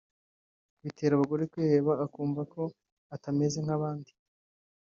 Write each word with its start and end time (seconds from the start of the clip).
bitera 0.83 1.19
bagore 1.21 1.43
kwiheba 1.51 1.91
akumva 2.05 2.41
ko 2.53 2.61
atameze 3.15 3.57
nk’abandi 3.65 4.11